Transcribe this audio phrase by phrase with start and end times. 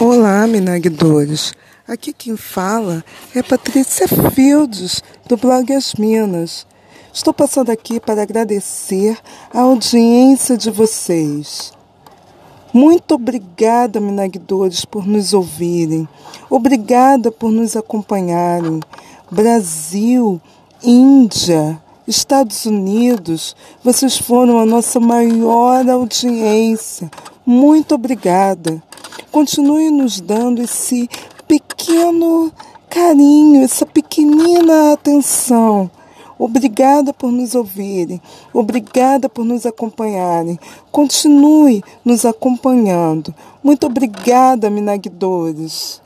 [0.00, 1.54] Olá, minagdores.
[1.86, 6.66] Aqui quem fala é Patrícia Fields, do blog As Minas.
[7.12, 9.16] Estou passando aqui para agradecer
[9.52, 11.72] a audiência de vocês.
[12.72, 16.08] Muito obrigada, minagdores, por nos ouvirem.
[16.50, 18.80] Obrigada por nos acompanharem.
[19.30, 20.40] Brasil,
[20.82, 27.08] Índia, Estados Unidos, vocês foram a nossa maior audiência.
[27.46, 28.82] Muito obrigada.
[29.34, 31.10] Continue nos dando esse
[31.48, 32.52] pequeno
[32.88, 35.90] carinho, essa pequenina atenção.
[36.38, 40.56] Obrigada por nos ouvirem, obrigada por nos acompanharem.
[40.92, 43.34] Continue nos acompanhando.
[43.60, 46.00] Muito obrigada, Minagdores.